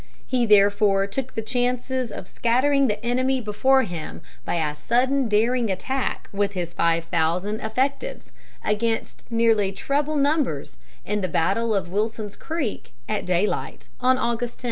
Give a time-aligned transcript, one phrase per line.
[0.25, 5.69] He therefore took the chances of scattering the enemy before him by a sudden, daring
[5.69, 8.31] attack with his five thousand effectives,
[8.65, 14.59] against nearly treble numbers, in the battle of Wilson's Creek, at daylight on August 10.